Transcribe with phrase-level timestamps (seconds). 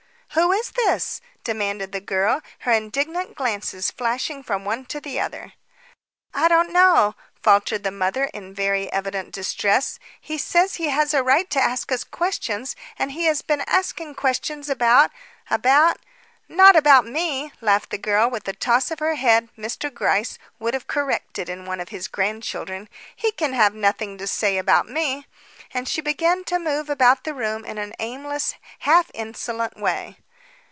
[0.35, 5.55] "Who is this?" demanded the girl, her indignant glances flashing from one to the other.
[6.33, 9.99] "I don't know," faltered the mother in very evident distress.
[10.21, 14.15] "He says he has a right to ask us questions and he has been asking
[14.15, 15.11] questions about
[15.49, 15.97] about"
[16.47, 19.93] "Not about me," laughed the girl, with a toss of her head Mr.
[19.93, 22.87] Gryce would have corrected in one of his grandchildren.
[23.15, 25.27] "He can have nothing to say about me."
[25.73, 30.17] And she began to move about the room in an aimless, half insolent way.